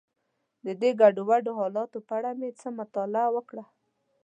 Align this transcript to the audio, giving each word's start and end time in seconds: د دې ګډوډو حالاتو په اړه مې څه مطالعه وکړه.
د 0.65 0.67
دې 0.81 0.91
ګډوډو 0.99 1.51
حالاتو 1.59 1.97
په 2.07 2.13
اړه 2.17 2.31
مې 2.39 2.49
څه 2.59 2.67
مطالعه 2.79 3.29
وکړه. 3.35 3.63